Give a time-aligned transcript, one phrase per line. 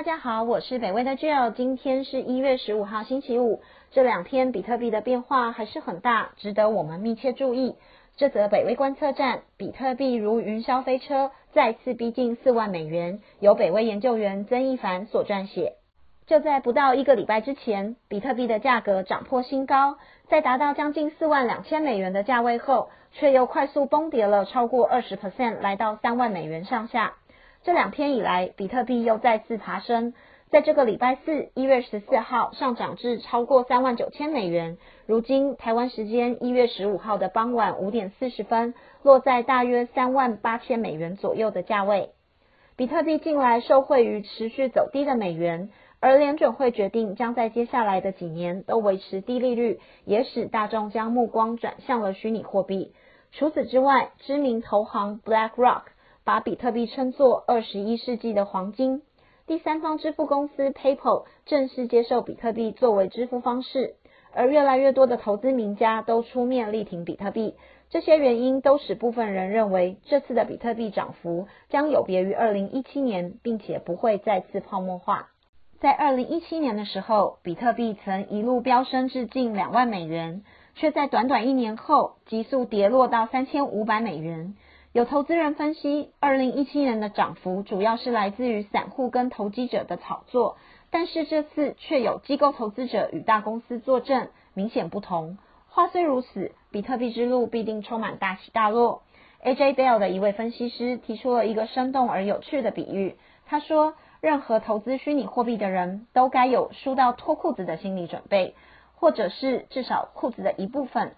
[0.00, 7.76] 大家好，我是北威的 Jill，今天是一月十五号星期五，这两天比特币的变化还是很大，值得我们密切注意。
[8.16, 15.74] 这则北威观测站，比特币如云霄飞车，再次逼近四万美元，由北威研究员曾一凡所撰写。
[16.26, 19.98] 就在不到一个礼拜之前，比特币的价格涨破新高，
[20.30, 27.16] 在达到将近四万两千美元的价位后，却又快速崩跌了超过二十 percent，来到三万美元上下。
[27.62, 30.14] 这两天以来，比特币又再次爬升，
[30.48, 34.78] 在这个礼拜四，一月十四号上涨至超过三万九千美元。
[35.04, 38.72] 如今，台湾时间一月十五号的傍晚五点四十分，
[39.02, 42.12] 落在大约三万八千美元左右的价位。
[42.76, 45.68] 比特币近来受惠于持续走低的美元，
[46.00, 52.94] 而联准会决定将在接下来的几年都维持低利率，也使大众将目光转向了虚拟货币。
[53.32, 55.82] 除此之外，知名投行 BlackRock。
[56.24, 59.02] 把比特币称作二十一世纪的黄金。
[59.46, 63.94] 第三方支付公司 PayPal 正式接受比特币作为支付方式，
[64.32, 67.54] 而越来越多的投资名家都出面力挺比特币。
[67.88, 75.30] 这些原因都使部分人认为，这次的比特币涨幅将有别于二零一七年，并且不会再次泡沫化。
[75.80, 80.44] 在二零一七年的时候，比特币曾一路飙升至近两万美元，
[80.76, 84.54] 却在短短一年后急速跌落到三千五百美元。
[84.92, 90.56] 有投资人分析，二零一七年的涨幅主要是来自于散户跟投机者的炒作，
[90.90, 95.38] 但是这次却有机构投资者与大公司作证，明显不同。
[95.68, 99.02] 话虽如此，比特币之路必定充满大起大落。
[99.44, 103.14] AJ Bell 的一位分析师提出了一个生动而有趣的比喻，
[103.46, 108.56] 他说：任何投资虚拟货币的人都该有输到脱裤子的心理准备，
[108.96, 111.14] 或者是至少裤子的一部分。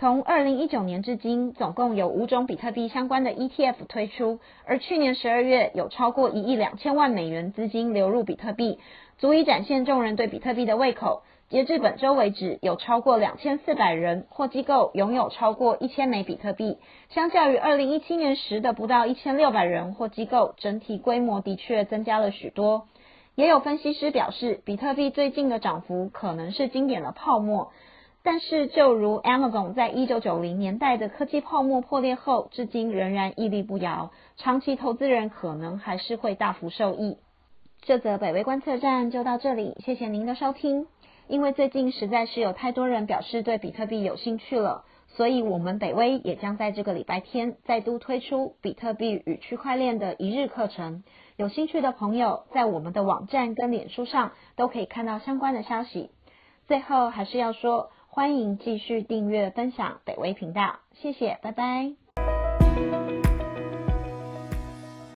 [0.00, 8.78] 从二零一九年至今，总共有五种比特币相关的 ETF 推出，而去年十二月有超过一亿两千万美元资金流入比特币，
[9.18, 11.22] 足以展现众人对比特币的胃口。
[11.48, 22.86] 截至本周为止，有超过两千四百人或机构拥有超过一千枚比特币，相较于二零一七年时的不到一千六百人或机构，整体规模的确增加了许多。
[23.34, 27.72] 也有分析师表示，比特币最近的涨幅可能是经典的泡沫。
[28.30, 37.16] 但是，就如 Amazon 在一九九零年代的科技泡沫破裂后，至今仍然屹立不摇，长期投资人可能还是会大幅受益。
[37.80, 40.88] 这则北威观测站就到这里，谢谢您的收听。
[41.26, 51.02] 因为最近实在是有太多人表示对比特币有兴趣了，所以我们北威也将在这个礼拜天再度推出比特币与区块链的一日课程。
[51.38, 56.10] 有兴趣的朋友，在我们的网站跟脸书上都可以看到相关的消息。
[56.66, 57.88] 最后还是要说。
[58.18, 63.27] 欢迎继续订阅分享北威频道，谢谢，拜拜。